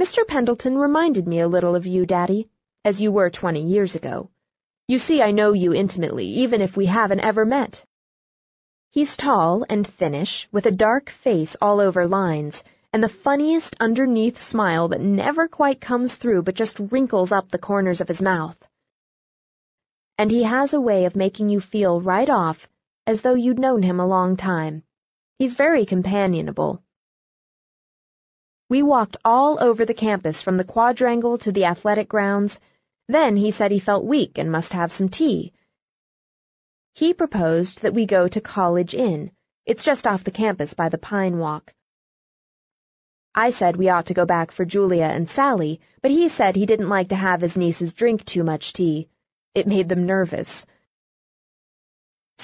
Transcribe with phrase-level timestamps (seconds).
[0.00, 0.26] Mr.
[0.26, 2.48] Pendleton reminded me a little of you, Daddy,
[2.84, 4.28] as you were twenty years ago.
[4.86, 7.84] You see, I know you intimately, even if we haven't ever met.
[8.90, 12.62] He's tall and thinnish, with a dark face all over lines,
[12.92, 17.58] and the funniest underneath smile that never quite comes through but just wrinkles up the
[17.58, 18.56] corners of his mouth.
[20.18, 22.68] And he has a way of making you feel right off
[23.06, 24.82] as though you'd known him a long time.
[25.38, 26.82] He's very companionable.
[28.68, 32.58] We walked all over the campus from the quadrangle to the athletic grounds.
[33.06, 35.52] Then he said he felt weak and must have some tea.
[36.94, 39.30] He proposed that we go to College Inn.
[39.66, 41.72] It's just off the campus by the Pine Walk.
[43.34, 46.66] I said we ought to go back for Julia and Sallie, but he said he
[46.66, 49.08] didn't like to have his nieces drink too much tea.
[49.54, 50.66] It made them nervous.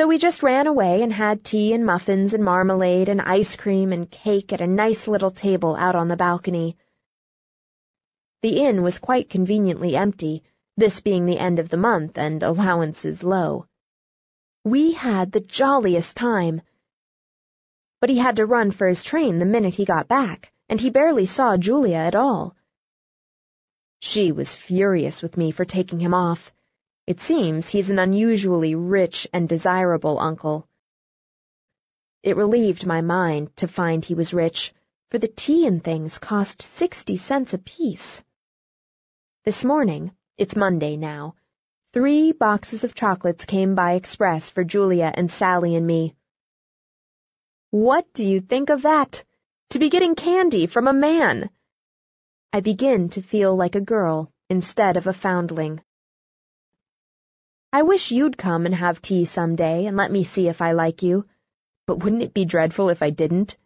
[0.00, 3.92] So we just ran away and had tea and muffins and marmalade and ice cream
[3.92, 6.78] and cake at a nice little table out on the balcony.
[8.40, 10.42] The inn was quite conveniently empty,
[10.74, 13.66] this being the end of the month and allowances low.
[14.64, 16.62] We had the jolliest time.
[18.00, 20.88] But he had to run for his train the minute he got back, and he
[20.88, 22.56] barely saw Julia at all.
[24.00, 26.54] She was furious with me for taking him off.
[27.10, 30.68] It seems he's an unusually rich and desirable uncle.
[32.22, 34.72] It relieved my mind to find he was rich,
[35.10, 38.22] for the tea and things cost sixty cents apiece.
[39.44, 41.34] This morning, it's Monday now,
[41.92, 46.14] three boxes of chocolates came by express for Julia and Sallie and me.
[47.72, 49.24] What do you think of that?
[49.70, 51.50] To be getting candy from a man!
[52.52, 55.82] I begin to feel like a girl instead of a foundling.
[57.72, 60.72] I wish you'd come and have tea some day and let me see if I
[60.72, 61.24] like you.
[61.86, 63.56] But wouldn't it be dreadful if I didn't?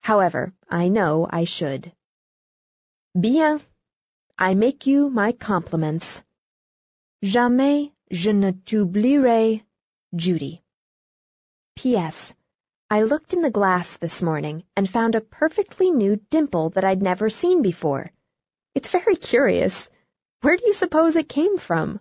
[0.00, 1.92] However, I know I should.
[3.18, 3.60] Bien.
[4.38, 6.22] I make you my compliments.
[7.22, 9.62] Jamais je ne t'oublierai,
[10.14, 10.62] Judy.
[11.76, 12.32] P.S.
[12.88, 17.02] I looked in the glass this morning and found a perfectly new dimple that I'd
[17.02, 18.12] never seen before.
[18.74, 19.90] It's very curious.
[20.40, 22.00] Where do you suppose it came from?